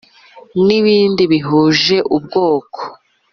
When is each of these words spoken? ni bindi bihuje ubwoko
ni 0.65 0.79
bindi 0.85 1.23
bihuje 1.31 1.97
ubwoko 2.15 2.79